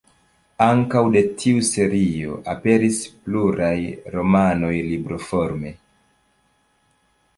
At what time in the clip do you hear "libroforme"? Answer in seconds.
4.89-5.75